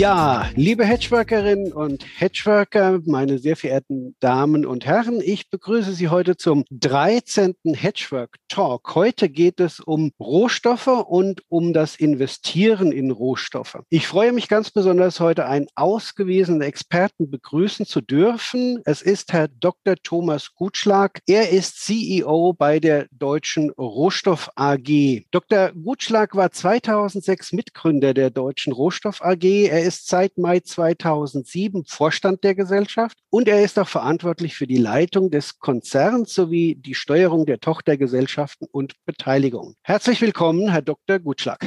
[0.00, 6.38] Ja, liebe Hedgeworkerinnen und Hedgeworker, meine sehr verehrten Damen und Herren, ich begrüße Sie heute
[6.38, 7.54] zum 13.
[7.66, 8.94] Hedgework Talk.
[8.94, 13.78] Heute geht es um Rohstoffe und um das Investieren in Rohstoffe.
[13.90, 18.80] Ich freue mich ganz besonders, heute einen ausgewiesenen Experten begrüßen zu dürfen.
[18.86, 19.96] Es ist Herr Dr.
[20.02, 21.20] Thomas Gutschlag.
[21.26, 25.26] Er ist CEO bei der Deutschen Rohstoff AG.
[25.30, 25.72] Dr.
[25.72, 29.44] Gutschlag war 2006 Mitgründer der Deutschen Rohstoff AG.
[29.44, 34.78] Er ist seit Mai 2007 Vorstand der Gesellschaft und er ist auch verantwortlich für die
[34.78, 39.76] Leitung des Konzerns sowie die Steuerung der Tochtergesellschaften und Beteiligungen.
[39.82, 41.18] Herzlich willkommen, Herr Dr.
[41.18, 41.60] Gutschlag.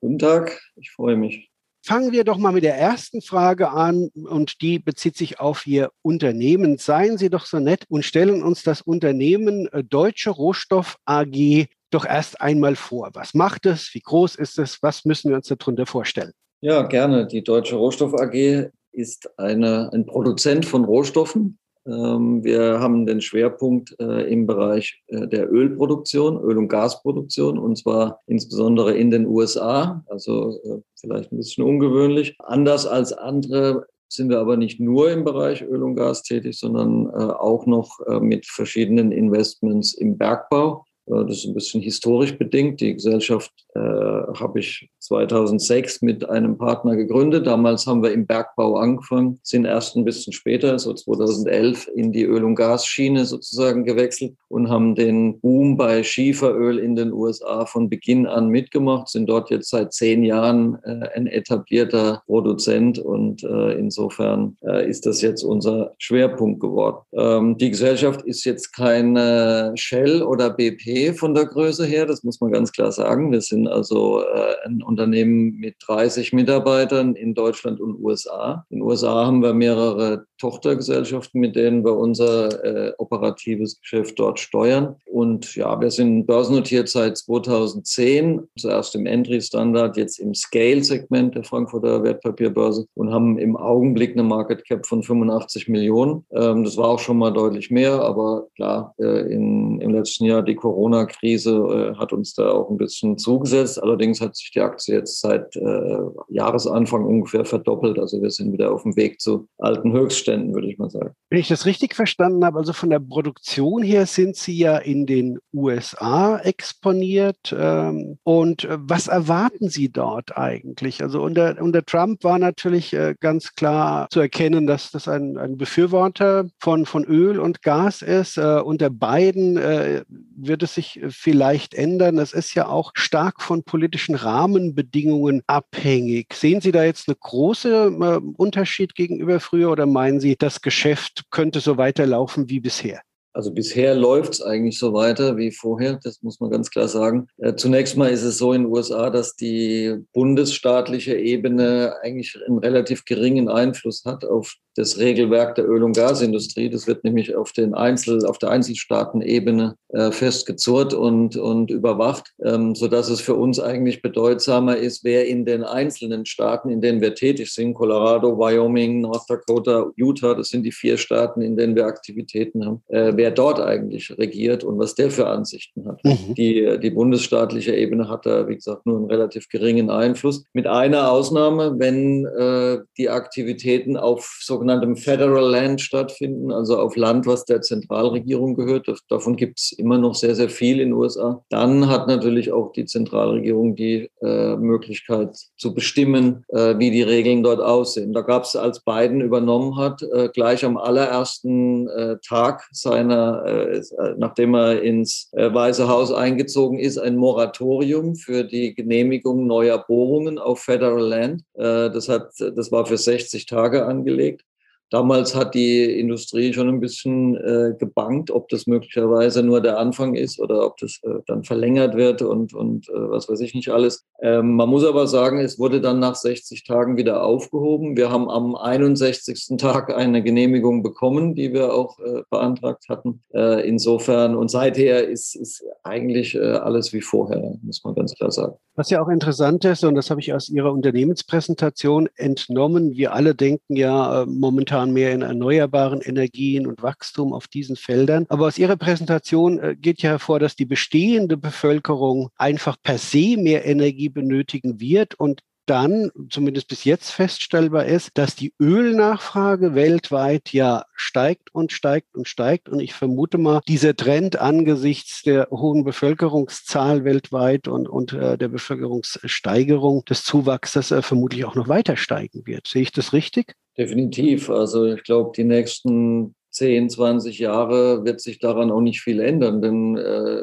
[0.00, 1.50] Guten Tag, ich freue mich.
[1.82, 5.90] Fangen wir doch mal mit der ersten Frage an und die bezieht sich auf Ihr
[6.02, 6.76] Unternehmen.
[6.76, 12.04] Seien Sie doch so nett und stellen uns das Unternehmen äh, Deutsche Rohstoff AG doch
[12.04, 13.10] erst einmal vor.
[13.14, 13.94] Was macht es?
[13.94, 14.82] Wie groß ist es?
[14.82, 16.32] Was müssen wir uns darunter vorstellen?
[16.62, 17.26] Ja, gerne.
[17.26, 21.58] Die Deutsche Rohstoff AG ist eine, ein Produzent von Rohstoffen.
[21.86, 27.76] Ähm, wir haben den Schwerpunkt äh, im Bereich äh, der Ölproduktion, Öl- und Gasproduktion, und
[27.76, 32.36] zwar insbesondere in den USA, also äh, vielleicht ein bisschen ungewöhnlich.
[32.40, 37.08] Anders als andere sind wir aber nicht nur im Bereich Öl und Gas tätig, sondern
[37.08, 40.84] auch noch mit verschiedenen Investments im Bergbau.
[41.10, 42.80] Das ist ein bisschen historisch bedingt.
[42.80, 47.46] Die Gesellschaft äh, habe ich 2006 mit einem Partner gegründet.
[47.46, 52.24] Damals haben wir im Bergbau angefangen, sind erst ein bisschen später, so 2011, in die
[52.24, 57.88] Öl- und Gasschiene sozusagen gewechselt und haben den Boom bei Schieferöl in den USA von
[57.88, 63.72] Beginn an mitgemacht, sind dort jetzt seit zehn Jahren äh, ein etablierter Produzent und äh,
[63.72, 66.98] insofern äh, ist das jetzt unser Schwerpunkt geworden.
[67.12, 72.40] Ähm, die Gesellschaft ist jetzt keine Shell oder BP von der Größe her, das muss
[72.40, 73.32] man ganz klar sagen.
[73.32, 78.64] Wir sind also äh, ein Unternehmen mit 30 Mitarbeitern in Deutschland und USA.
[78.70, 84.40] In den USA haben wir mehrere Tochtergesellschaften, mit denen wir unser äh, operatives Geschäft dort
[84.40, 84.96] steuern.
[85.06, 92.02] Und ja, wir sind börsennotiert seit 2010, zuerst im Entry-Standard, jetzt im Scale-Segment der Frankfurter
[92.02, 96.24] Wertpapierbörse und haben im Augenblick eine Market Cap von 85 Millionen.
[96.32, 100.42] Ähm, das war auch schon mal deutlich mehr, aber klar, äh, in, im letzten Jahr
[100.42, 103.82] die Corona-Krise äh, hat uns da auch ein bisschen zugesetzt.
[103.82, 107.98] Allerdings hat sich die Aktie jetzt seit äh, Jahresanfang ungefähr verdoppelt.
[107.98, 111.12] Also wir sind wieder auf dem Weg zu alten Höchstständen, würde ich mal sagen.
[111.30, 115.06] Wenn ich das richtig verstanden habe, also von der Produktion her sind Sie ja in
[115.06, 117.54] den USA exponiert.
[117.56, 121.02] Ähm, und äh, was erwarten Sie dort eigentlich?
[121.02, 125.56] Also unter, unter Trump war natürlich äh, ganz klar zu erkennen, dass das ein, ein
[125.56, 128.36] Befürworter von, von Öl und Gas ist.
[128.36, 130.02] Äh, unter Biden äh,
[130.36, 132.18] wird es sich vielleicht ändern.
[132.18, 136.34] Es ist ja auch stark von politischen Rahmenbedingungen abhängig.
[136.34, 141.24] Sehen Sie da jetzt einen großen äh, Unterschied gegenüber früher oder meinen Sie, das Geschäft
[141.30, 143.00] könnte so weiterlaufen wie bisher?
[143.32, 147.28] Also bisher läuft es eigentlich so weiter wie vorher, das muss man ganz klar sagen.
[147.38, 152.58] Äh, zunächst mal ist es so in den USA, dass die bundesstaatliche Ebene eigentlich einen
[152.58, 156.70] relativ geringen Einfluss hat auf das Regelwerk der Öl- und Gasindustrie.
[156.70, 162.74] Das wird nämlich auf, den Einzel, auf der Einzelstaatenebene äh, festgezurrt und, und überwacht, ähm,
[162.74, 167.14] sodass es für uns eigentlich bedeutsamer ist, wer in den einzelnen Staaten, in denen wir
[167.14, 171.84] tätig sind, Colorado, Wyoming, North Dakota, Utah, das sind die vier Staaten, in denen wir
[171.86, 176.02] Aktivitäten haben, äh, wer dort eigentlich regiert und was der für Ansichten hat.
[176.04, 176.34] Mhm.
[176.36, 180.44] Die, die bundesstaatliche Ebene hat da, wie gesagt, nur einen relativ geringen Einfluss.
[180.54, 184.38] Mit einer Ausnahme, wenn äh, die Aktivitäten auf
[184.70, 188.88] sogenanntem Federal Land stattfinden, also auf Land, was der Zentralregierung gehört.
[189.08, 191.42] Davon gibt es immer noch sehr, sehr viel in den USA.
[191.48, 197.42] Dann hat natürlich auch die Zentralregierung die äh, Möglichkeit zu bestimmen, äh, wie die Regeln
[197.42, 198.12] dort aussehen.
[198.12, 203.78] Da gab es, als Biden übernommen hat, äh, gleich am allerersten äh, Tag seiner äh,
[203.78, 210.38] äh, nachdem er ins Weiße Haus eingezogen ist, ein Moratorium für die Genehmigung neuer Bohrungen
[210.38, 211.42] auf Federal Land.
[211.54, 214.44] das, hat, das war für 60 Tage angelegt.
[214.90, 220.14] Damals hat die Industrie schon ein bisschen äh, gebankt, ob das möglicherweise nur der Anfang
[220.14, 223.68] ist oder ob das äh, dann verlängert wird und, und äh, was weiß ich nicht
[223.68, 224.04] alles.
[224.20, 227.96] Ähm, man muss aber sagen, es wurde dann nach 60 Tagen wieder aufgehoben.
[227.96, 229.56] Wir haben am 61.
[229.58, 233.22] Tag eine Genehmigung bekommen, die wir auch äh, beantragt hatten.
[233.32, 238.30] Äh, insofern und seither ist, ist eigentlich äh, alles wie vorher, muss man ganz klar
[238.30, 238.56] sagen.
[238.80, 243.34] Was ja auch interessant ist, und das habe ich aus Ihrer Unternehmenspräsentation entnommen, wir alle
[243.34, 248.24] denken ja äh, momentan mehr in erneuerbaren Energien und Wachstum auf diesen Feldern.
[248.30, 253.36] Aber aus Ihrer Präsentation äh, geht ja hervor, dass die bestehende Bevölkerung einfach per se
[253.36, 260.52] mehr Energie benötigen wird und dann zumindest bis jetzt feststellbar ist, dass die Ölnachfrage weltweit
[260.52, 262.68] ja steigt und steigt und steigt.
[262.68, 268.48] Und ich vermute mal, dieser Trend angesichts der hohen Bevölkerungszahl weltweit und, und äh, der
[268.48, 272.66] Bevölkerungssteigerung des Zuwachses äh, vermutlich auch noch weiter steigen wird.
[272.66, 273.54] Sehe ich das richtig?
[273.76, 274.50] Definitiv.
[274.50, 279.62] Also ich glaube, die nächsten 10, 20 Jahre wird sich daran auch nicht viel ändern,
[279.62, 280.42] denn äh,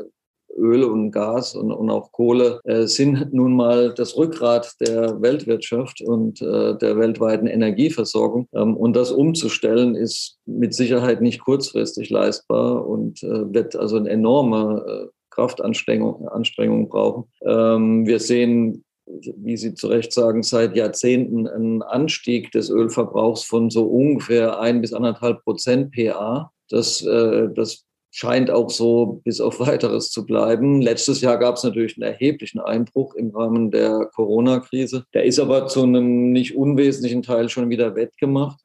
[0.57, 6.01] Öl und Gas und, und auch Kohle äh, sind nun mal das Rückgrat der Weltwirtschaft
[6.01, 8.47] und äh, der weltweiten Energieversorgung.
[8.53, 14.09] Ähm, und das umzustellen ist mit Sicherheit nicht kurzfristig leistbar und äh, wird also eine
[14.09, 17.25] enorme äh, Kraftanstrengung Anstrengung brauchen.
[17.45, 18.83] Ähm, wir sehen
[19.37, 24.81] wie Sie zu Recht sagen, seit Jahrzehnten einen Anstieg des Ölverbrauchs von so ungefähr ein
[24.81, 26.51] bis anderthalb Prozent PA.
[26.69, 30.81] Das, äh, das scheint auch so bis auf weiteres zu bleiben.
[30.81, 35.05] Letztes Jahr gab es natürlich einen erheblichen Einbruch im Rahmen der Corona-Krise.
[35.13, 38.59] Der ist aber zu einem nicht unwesentlichen Teil schon wieder wettgemacht.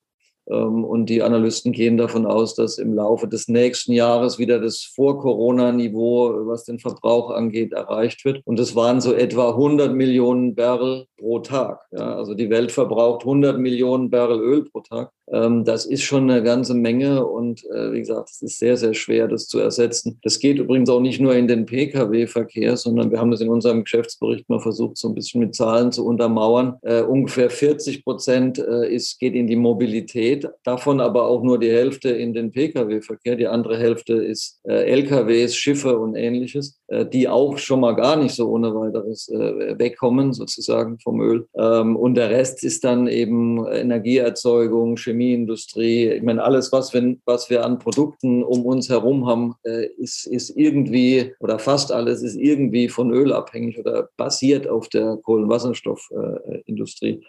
[0.52, 4.82] Ähm, und die Analysten gehen davon aus, dass im Laufe des nächsten Jahres wieder das
[4.94, 8.42] Vor-Corona-Niveau, was den Verbrauch angeht, erreicht wird.
[8.44, 11.80] Und es waren so etwa 100 Millionen Barrel pro Tag.
[11.92, 15.12] Ja, also die Welt verbraucht 100 Millionen Barrel Öl pro Tag.
[15.32, 18.92] Ähm, das ist schon eine ganze Menge und äh, wie gesagt, es ist sehr, sehr
[18.92, 20.18] schwer, das zu ersetzen.
[20.22, 23.84] Das geht übrigens auch nicht nur in den Pkw-Verkehr, sondern wir haben das in unserem
[23.84, 26.74] Geschäftsbericht mal versucht, so ein bisschen mit Zahlen zu untermauern.
[26.82, 32.10] Äh, ungefähr 40 Prozent äh, geht in die Mobilität, davon aber auch nur die Hälfte
[32.10, 33.36] in den Pkw-Verkehr.
[33.36, 38.16] Die andere Hälfte ist äh, LKWs, Schiffe und ähnliches, äh, die auch schon mal gar
[38.16, 41.46] nicht so ohne weiteres äh, wegkommen, sozusagen vom Öl.
[41.56, 46.10] Ähm, und der Rest ist dann eben Energieerzeugung, Chemie Chemieindustrie.
[46.10, 50.26] Ich meine, alles, was wir, was wir an Produkten um uns herum haben, äh, ist,
[50.26, 57.22] ist irgendwie oder fast alles ist irgendwie von Öl abhängig oder basiert auf der Kohlenwasserstoffindustrie.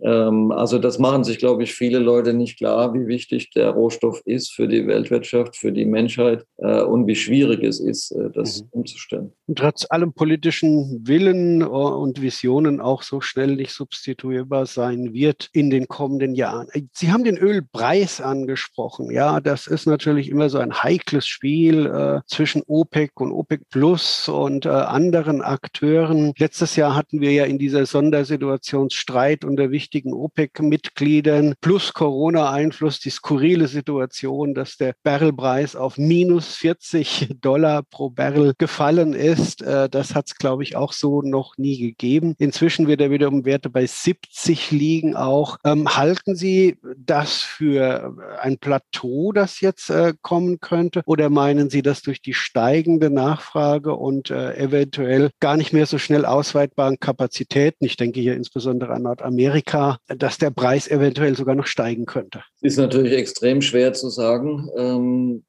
[0.00, 4.20] Ähm, also das machen sich, glaube ich, viele Leute nicht klar, wie wichtig der Rohstoff
[4.24, 8.62] ist für die Weltwirtschaft, für die Menschheit äh, und wie schwierig es ist, äh, das
[8.62, 8.68] mhm.
[8.72, 9.32] umzustellen.
[9.46, 15.48] Und trotz allem politischen Willen äh, und Visionen auch so schnell nicht substituierbar sein wird
[15.52, 16.68] in den kommenden Jahren.
[16.92, 19.10] Sie haben den Ölpreis angesprochen.
[19.10, 24.28] Ja, das ist natürlich immer so ein heikles Spiel äh, zwischen OPEC und OPEC Plus
[24.28, 26.34] und äh, anderen Akteuren.
[26.38, 32.98] Letztes Jahr hatten wir ja in dieser Sondersituation Streit unter wichtigen wichtigen OPEC-Mitgliedern plus Corona-Einfluss
[32.98, 39.62] die skurrile Situation, dass der Barrelpreis auf minus 40 Dollar pro Barrel gefallen ist.
[39.62, 42.34] Äh, das hat es, glaube ich, auch so noch nie gegeben.
[42.38, 45.58] Inzwischen wird er wieder um Werte bei 70 liegen auch.
[45.64, 51.02] Ähm, halten Sie das für ein Plateau, das jetzt äh, kommen könnte?
[51.06, 55.98] Oder meinen Sie, dass durch die steigende Nachfrage und äh, eventuell gar nicht mehr so
[55.98, 61.54] schnell ausweitbaren Kapazitäten, ich denke hier insbesondere an Nordamerika, Amerika, dass der Preis eventuell sogar
[61.54, 62.42] noch steigen könnte?
[62.60, 64.68] Ist natürlich extrem schwer zu sagen.
[64.76, 65.44] Ähm,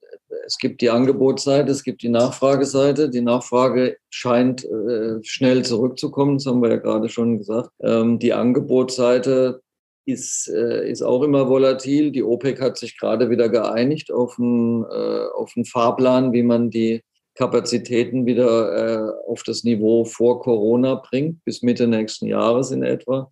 [0.45, 3.09] es gibt die Angebotsseite, es gibt die Nachfrageseite.
[3.09, 7.71] Die Nachfrage scheint äh, schnell zurückzukommen, das haben wir ja gerade schon gesagt.
[7.81, 9.61] Ähm, die Angebotsseite
[10.05, 12.11] ist, äh, ist auch immer volatil.
[12.11, 16.69] Die OPEC hat sich gerade wieder geeinigt auf einen, äh, auf einen Fahrplan, wie man
[16.69, 17.01] die
[17.35, 23.31] Kapazitäten wieder auf das Niveau vor Corona bringt, bis Mitte nächsten Jahres in etwa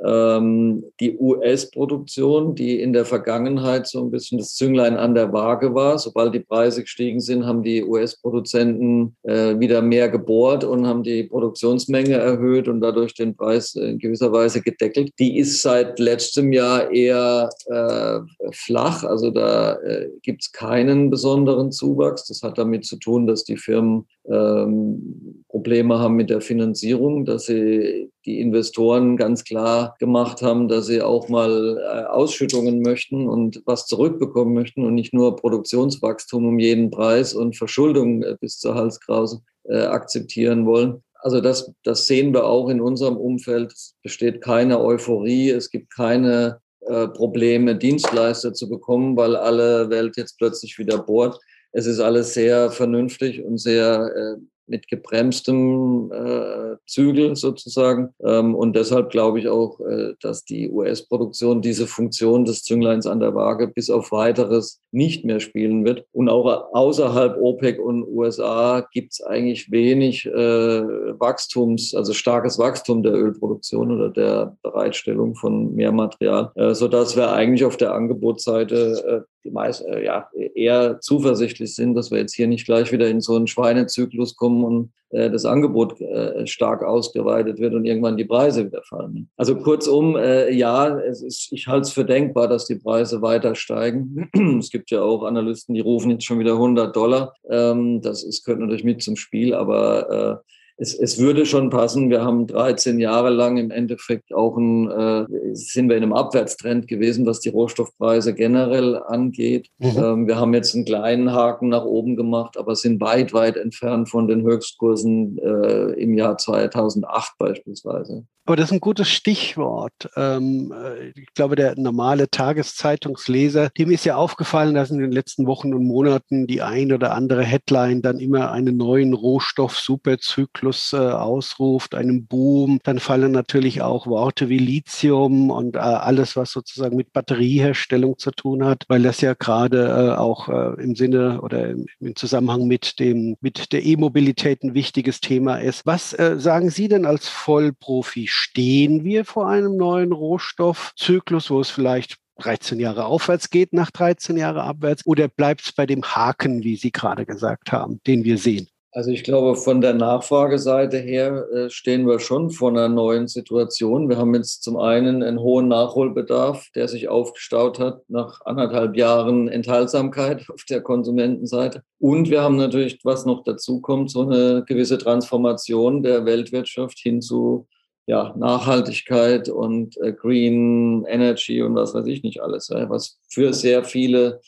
[0.00, 5.98] die US-Produktion, die in der Vergangenheit so ein bisschen das Zünglein an der Waage war.
[5.98, 11.24] Sobald die Preise gestiegen sind, haben die US-Produzenten äh, wieder mehr gebohrt und haben die
[11.24, 15.10] Produktionsmenge erhöht und dadurch den Preis in gewisser Weise gedeckelt.
[15.18, 18.20] Die ist seit letztem Jahr eher äh,
[18.52, 22.26] flach, also da äh, gibt es keinen besonderen Zuwachs.
[22.26, 27.46] Das hat damit zu tun, dass die Firmen ähm, Probleme haben mit der Finanzierung, dass
[27.46, 33.62] sie die Investoren ganz klar gemacht haben, dass sie auch mal äh, Ausschüttungen möchten und
[33.64, 38.74] was zurückbekommen möchten und nicht nur Produktionswachstum um jeden Preis und Verschuldung äh, bis zur
[38.74, 41.02] Halskrause äh, akzeptieren wollen.
[41.20, 43.72] Also das, das sehen wir auch in unserem Umfeld.
[43.72, 50.16] Es besteht keine Euphorie, es gibt keine äh, Probleme, Dienstleister zu bekommen, weil alle Welt
[50.16, 51.40] jetzt plötzlich wieder bohrt.
[51.72, 58.10] Es ist alles sehr vernünftig und sehr äh, mit gebremstem äh, Zügel sozusagen.
[58.22, 63.20] Ähm, und deshalb glaube ich auch, äh, dass die US-Produktion diese Funktion des Züngleins an
[63.20, 66.04] der Waage bis auf weiteres nicht mehr spielen wird.
[66.12, 73.02] Und auch außerhalb OPEC und USA gibt es eigentlich wenig äh, Wachstums, also starkes Wachstum
[73.02, 79.24] der Ölproduktion oder der Bereitstellung von mehr Material, äh, sodass wir eigentlich auf der Angebotsseite
[79.26, 83.08] äh, die meist, äh, ja, eher zuversichtlich sind, dass wir jetzt hier nicht gleich wieder
[83.08, 88.16] in so einen Schweinezyklus kommen und äh, das Angebot äh, stark ausgeweitet wird und irgendwann
[88.16, 89.30] die Preise wieder fallen.
[89.36, 94.28] Also kurzum, äh, ja, ist, ich halte es für denkbar, dass die Preise weiter steigen.
[94.58, 97.34] es gibt ja auch Analysten, die rufen jetzt schon wieder 100 Dollar.
[97.48, 102.08] Ähm, das ist, gehört natürlich mit zum Spiel, aber äh, es, es würde schon passen.
[102.08, 106.86] Wir haben 13 Jahre lang im Endeffekt auch ein, äh, sind wir in einem Abwärtstrend
[106.86, 109.68] gewesen, was die Rohstoffpreise generell angeht.
[109.78, 109.98] Mhm.
[109.98, 114.08] Ähm, wir haben jetzt einen kleinen Haken nach oben gemacht, aber sind weit, weit entfernt
[114.08, 118.24] von den Höchstkursen äh, im Jahr 2008 beispielsweise.
[118.46, 120.08] Aber das ist ein gutes Stichwort.
[120.16, 125.46] Ähm, äh, ich glaube, der normale Tageszeitungsleser, dem ist ja aufgefallen, dass in den letzten
[125.46, 131.94] Wochen und Monaten die ein oder andere Headline dann immer einen neuen Rohstoff-Superzyklus äh, ausruft,
[131.94, 132.78] einen Boom.
[132.84, 138.30] Dann fallen natürlich auch Worte wie Lithium und äh, alles, was sozusagen mit Batterieherstellung zu
[138.30, 143.72] tun hat, weil das ja gerade auch im Sinne oder im Zusammenhang mit dem mit
[143.72, 145.86] der E-Mobilität ein wichtiges Thema ist.
[145.86, 148.28] Was sagen Sie denn als Vollprofi?
[148.28, 154.36] stehen wir vor einem neuen Rohstoffzyklus, wo es vielleicht 13 Jahre aufwärts geht nach 13
[154.36, 155.04] Jahre abwärts?
[155.06, 158.68] Oder bleibt es bei dem Haken, wie Sie gerade gesagt haben, den wir sehen?
[158.90, 164.08] Also ich glaube, von der Nachfrageseite her äh, stehen wir schon vor einer neuen Situation.
[164.08, 169.48] Wir haben jetzt zum einen einen hohen Nachholbedarf, der sich aufgestaut hat nach anderthalb Jahren
[169.48, 171.82] Enthaltsamkeit auf der Konsumentenseite.
[171.98, 177.20] Und wir haben natürlich, was noch dazu kommt, so eine gewisse Transformation der Weltwirtschaft hin
[177.20, 177.68] zu
[178.06, 183.84] ja, Nachhaltigkeit und äh, Green Energy und was weiß ich nicht alles, was für sehr
[183.84, 184.40] viele,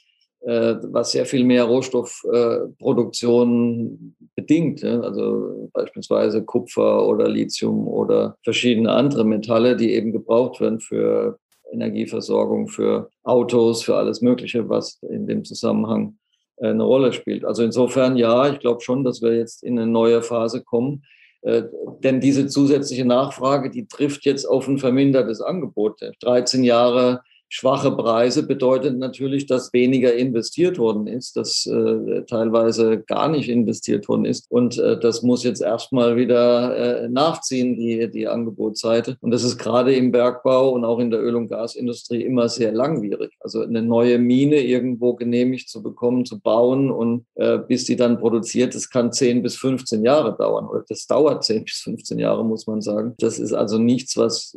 [0.42, 3.88] was sehr viel mehr Rohstoffproduktion äh,
[4.36, 4.82] bedingt.
[4.84, 11.38] Also beispielsweise Kupfer oder Lithium oder verschiedene andere Metalle, die eben gebraucht werden für
[11.72, 16.16] Energieversorgung, für Autos, für alles Mögliche, was in dem Zusammenhang
[16.56, 17.44] äh, eine Rolle spielt.
[17.44, 21.02] Also insofern ja, ich glaube schon, dass wir jetzt in eine neue Phase kommen
[21.42, 21.62] äh,
[22.04, 25.98] denn diese zusätzliche Nachfrage, die trifft jetzt auf ein vermindertes Angebot.
[26.20, 33.28] 13 Jahre schwache Preise bedeutet natürlich, dass weniger investiert worden ist, dass äh, teilweise gar
[33.28, 34.46] nicht investiert worden ist.
[34.50, 39.16] Und äh, das muss jetzt erstmal wieder äh, nachziehen, die, die Angebotsseite.
[39.20, 42.70] Und das ist gerade im Bergbau und auch in der Öl- und Gasindustrie immer sehr
[42.70, 43.32] langwierig.
[43.40, 48.18] Also eine neue Mine irgendwo genehmigt zu bekommen, zu bauen und äh, bis sie dann
[48.18, 50.68] produziert, das kann 10 bis 15 Jahre dauern.
[50.68, 53.14] Oder das dauert 10 bis 15 Jahre, muss man sagen.
[53.18, 54.56] Das ist also nichts, was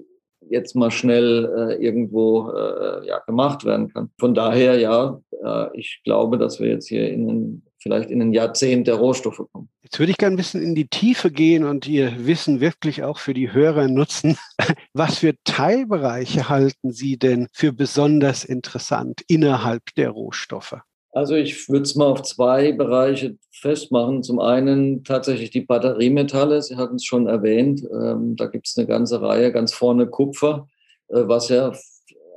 [0.50, 4.10] jetzt mal schnell äh, irgendwo äh, ja, gemacht werden kann.
[4.20, 8.88] Von daher, ja, äh, ich glaube, dass wir jetzt hier in vielleicht in ein Jahrzehnt
[8.88, 9.70] der Rohstoffe kommen.
[9.84, 13.20] Jetzt würde ich gerne ein bisschen in die Tiefe gehen und Ihr Wissen wirklich auch
[13.20, 14.38] für die Hörer nutzen.
[14.94, 20.78] Was für Teilbereiche halten Sie denn für besonders interessant innerhalb der Rohstoffe?
[21.14, 24.24] Also ich würde es mal auf zwei Bereiche festmachen.
[24.24, 27.84] Zum einen tatsächlich die Batteriemetalle, Sie hatten es schon erwähnt.
[27.84, 30.68] Ähm, da gibt es eine ganze Reihe, ganz vorne Kupfer,
[31.10, 31.72] äh, was ja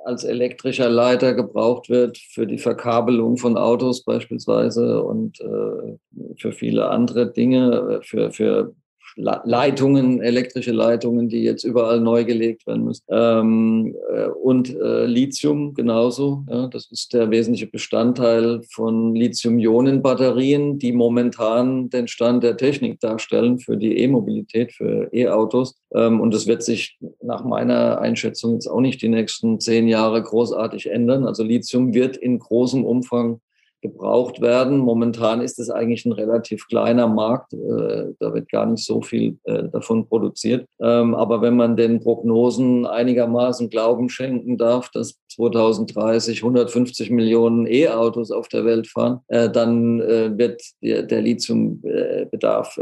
[0.04, 5.96] als elektrischer Leiter gebraucht wird für die Verkabelung von Autos beispielsweise und äh,
[6.36, 8.74] für viele andere Dinge, äh, für, für
[9.16, 13.02] Leitungen, elektrische Leitungen, die jetzt überall neu gelegt werden müssen.
[13.08, 16.44] Ähm, äh, und äh, Lithium genauso.
[16.50, 23.58] Ja, das ist der wesentliche Bestandteil von Lithium-Ionen-Batterien, die momentan den Stand der Technik darstellen
[23.58, 25.74] für die E-Mobilität, für E-Autos.
[25.94, 30.22] Ähm, und das wird sich nach meiner Einschätzung jetzt auch nicht die nächsten zehn Jahre
[30.22, 31.26] großartig ändern.
[31.26, 33.40] Also Lithium wird in großem Umfang
[33.86, 34.78] gebraucht werden.
[34.78, 37.52] Momentan ist es eigentlich ein relativ kleiner Markt.
[37.52, 40.66] Äh, da wird gar nicht so viel äh, davon produziert.
[40.80, 48.30] Ähm, aber wenn man den Prognosen einigermaßen Glauben schenken darf, dass 2030 150 Millionen E-Autos
[48.30, 52.78] auf der Welt fahren, äh, dann wird der Lithiumbedarf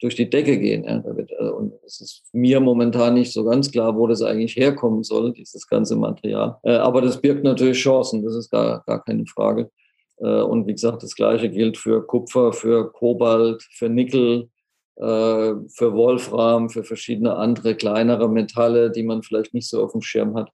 [0.00, 0.84] durch die Decke gehen.
[0.84, 5.66] Und es ist mir momentan nicht so ganz klar, wo das eigentlich herkommen soll, dieses
[5.68, 6.56] ganze Material.
[6.62, 9.70] Aber das birgt natürlich Chancen, das ist gar, gar keine Frage.
[10.20, 14.48] Äh, und wie gesagt, das Gleiche gilt für Kupfer, für Kobalt, für Nickel,
[14.96, 20.02] äh, für Wolfram, für verschiedene andere kleinere Metalle, die man vielleicht nicht so auf dem
[20.02, 20.50] Schirm hat.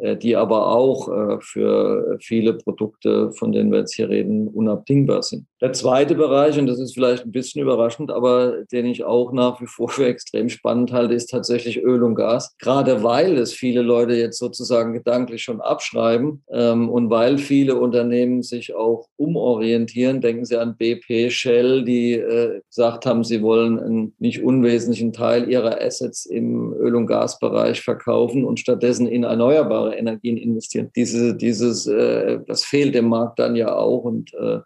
[0.00, 5.22] Äh, die aber auch äh, für viele Produkte, von denen wir jetzt hier reden, unabdingbar
[5.22, 5.46] sind.
[5.60, 9.60] Der zweite Bereich, und das ist vielleicht ein bisschen überraschend, aber den ich auch nach
[9.60, 12.54] wie vor für extrem spannend halte, ist tatsächlich Öl und Gas.
[12.58, 18.42] Gerade weil es viele Leute jetzt sozusagen gedanklich schon abschreiben ähm, und weil viele Unternehmen
[18.42, 24.14] sich auch umorientieren, denken Sie an BP, Shell, die äh, gesagt haben, sie wollen einen
[24.18, 30.36] nicht unwesentlichen Teil ihrer Assets im Öl- und Gasbereich verkaufen und stattdessen in erneuerbare Energien
[30.36, 30.90] investieren.
[30.94, 34.60] Diese, dieses, äh, das fehlt dem Markt dann ja auch und äh,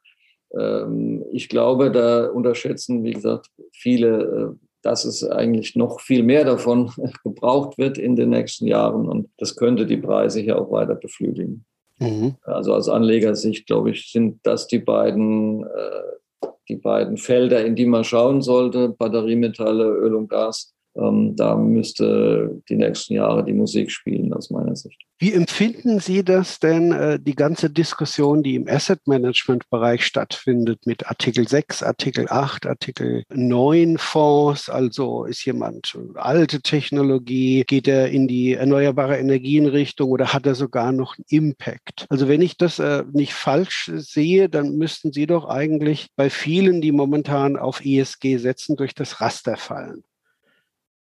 [0.58, 6.44] ähm, ich glaube, da unterschätzen, wie gesagt, viele, äh, dass es eigentlich noch viel mehr
[6.44, 6.90] davon
[7.24, 11.64] gebraucht wird in den nächsten Jahren und das könnte die Preise hier auch weiter beflügeln.
[11.98, 12.36] Mhm.
[12.42, 17.86] Also aus Anlegersicht, glaube ich, sind das die beiden, äh, die beiden Felder, in die
[17.86, 20.74] man schauen sollte, Batteriemetalle, Öl und Gas.
[20.96, 24.98] Ähm, da müsste die nächsten Jahre die Musik spielen, aus meiner Sicht.
[25.22, 30.86] Wie empfinden Sie das denn, äh, die ganze Diskussion, die im Asset Management Bereich stattfindet,
[30.86, 34.70] mit Artikel 6, Artikel 8, Artikel 9 Fonds?
[34.70, 40.90] Also ist jemand alte Technologie, geht er in die erneuerbare Energienrichtung oder hat er sogar
[40.90, 42.06] noch einen Impact?
[42.08, 46.80] Also wenn ich das äh, nicht falsch sehe, dann müssten Sie doch eigentlich bei vielen,
[46.80, 50.02] die momentan auf ESG setzen, durch das Raster fallen.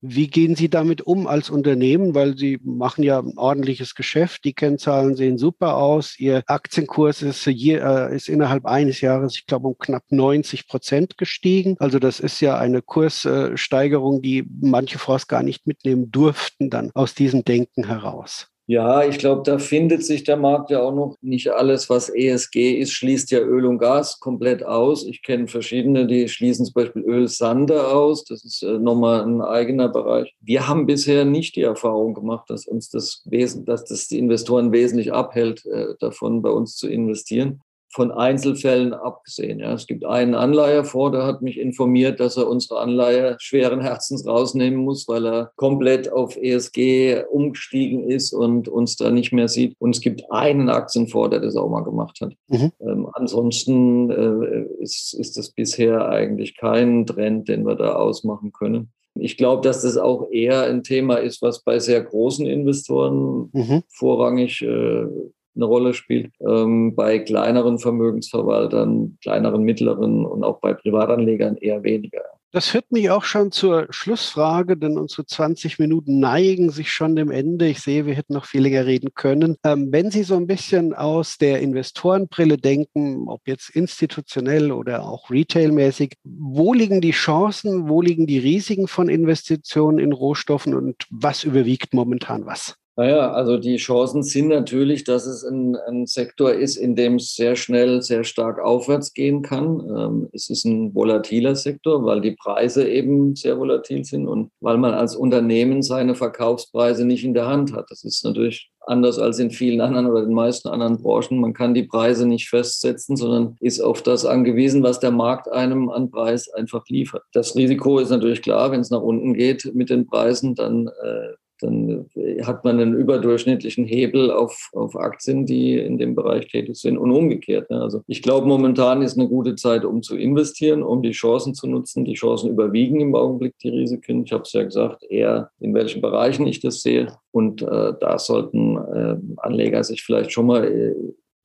[0.04, 2.16] Wie gehen Sie damit um als Unternehmen?
[2.16, 4.44] Weil Sie machen ja ein ordentliches Geschäft.
[4.44, 6.18] Die Kennzahlen sehen super aus.
[6.18, 11.16] Ihr Aktienkurs ist, je, äh, ist innerhalb eines Jahres, ich glaube, um knapp 90 Prozent
[11.18, 11.76] gestiegen.
[11.78, 17.14] Also das ist ja eine Kurssteigerung, die manche Fonds gar nicht mitnehmen durften dann aus
[17.14, 18.51] diesem Denken heraus.
[18.66, 21.16] Ja, ich glaube, da findet sich der Markt ja auch noch.
[21.21, 25.04] Nicht alles, was ESG ist, schließt ja Öl und Gas komplett aus.
[25.04, 28.25] Ich kenne verschiedene, die schließen zum Beispiel Ölsande aus.
[28.25, 30.35] Das ist äh, nochmal ein eigener Bereich.
[30.40, 34.71] Wir haben bisher nicht die Erfahrung gemacht, dass uns das Wesen, dass das die Investoren
[34.71, 39.61] wesentlich abhält, äh, davon bei uns zu investieren von Einzelfällen abgesehen.
[39.61, 39.75] Ja.
[39.75, 44.26] Es gibt einen Anleiher vor, der hat mich informiert, dass er unsere Anleihe schweren Herzens
[44.26, 49.76] rausnehmen muss, weil er komplett auf ESG umgestiegen ist und uns da nicht mehr sieht.
[49.78, 52.34] Und es gibt einen Aktienfonds, der das auch mal gemacht hat.
[52.49, 52.72] Mhm.
[52.80, 58.92] Ähm, ansonsten äh, ist, ist das bisher eigentlich kein Trend, den wir da ausmachen können.
[59.14, 63.82] Ich glaube, dass das auch eher ein Thema ist, was bei sehr großen Investoren mhm.
[63.88, 65.06] vorrangig äh,
[65.55, 66.33] eine Rolle spielt.
[66.41, 72.23] Ähm, bei kleineren Vermögensverwaltern, kleineren, mittleren und auch bei Privatanlegern eher weniger.
[72.55, 77.31] Das führt mich auch schon zur Schlussfrage, denn unsere 20 Minuten neigen sich schon dem
[77.31, 77.67] Ende.
[77.67, 79.57] Ich sehe, wir hätten noch viel länger reden können.
[79.65, 85.31] Ähm, wenn Sie so ein bisschen aus der Investorenbrille denken, ob jetzt institutionell oder auch
[85.31, 91.45] retailmäßig, wo liegen die Chancen, wo liegen die Risiken von Investitionen in Rohstoffen und was
[91.45, 92.77] überwiegt momentan was?
[92.94, 97.35] Naja, also die Chancen sind natürlich, dass es ein, ein, Sektor ist, in dem es
[97.35, 99.81] sehr schnell, sehr stark aufwärts gehen kann.
[99.81, 104.76] Ähm, es ist ein volatiler Sektor, weil die Preise eben sehr volatil sind und weil
[104.76, 107.87] man als Unternehmen seine Verkaufspreise nicht in der Hand hat.
[107.88, 111.40] Das ist natürlich anders als in vielen anderen oder den meisten anderen Branchen.
[111.40, 115.88] Man kann die Preise nicht festsetzen, sondern ist auf das angewiesen, was der Markt einem
[115.88, 117.22] an Preis einfach liefert.
[117.33, 121.33] Das Risiko ist natürlich klar, wenn es nach unten geht mit den Preisen, dann äh,
[121.62, 126.77] dann äh, hat man einen überdurchschnittlichen Hebel auf, auf Aktien, die in dem Bereich tätig
[126.77, 127.70] sind und umgekehrt.
[127.70, 127.81] Ne?
[127.81, 131.66] Also ich glaube, momentan ist eine gute Zeit, um zu investieren, um die Chancen zu
[131.66, 132.05] nutzen.
[132.05, 134.25] Die Chancen überwiegen im Augenblick die Risiken.
[134.25, 137.16] Ich habe es ja gesagt, eher in welchen Bereichen ich das sehe.
[137.31, 140.94] Und äh, da sollten äh, Anleger sich vielleicht schon mal äh,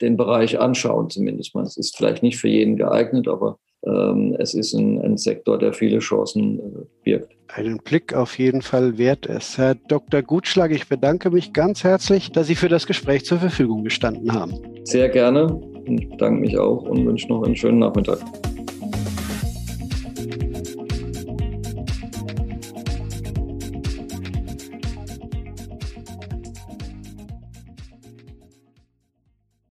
[0.02, 1.64] den Bereich anschauen, zumindest mal.
[1.64, 5.74] Es ist vielleicht nicht für jeden geeignet, aber ähm, es ist ein, ein, Sektor, der
[5.74, 7.37] viele Chancen äh, birgt.
[7.48, 9.58] Einen Blick auf jeden Fall wert es.
[9.58, 10.22] Herr Dr.
[10.22, 14.56] Gutschlag, ich bedanke mich ganz herzlich, dass Sie für das Gespräch zur Verfügung gestanden haben.
[14.84, 15.60] Sehr gerne.
[15.86, 18.20] Ich bedanke mich auch und wünsche noch einen schönen Nachmittag.